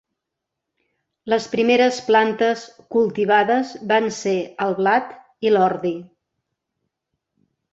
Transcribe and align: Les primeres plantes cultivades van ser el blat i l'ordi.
Les 1.33 1.43
primeres 1.51 1.99
plantes 2.07 2.63
cultivades 2.95 3.75
van 3.93 4.09
ser 4.21 4.35
el 4.67 4.75
blat 4.81 5.15
i 5.49 5.53
l'ordi. 5.53 5.97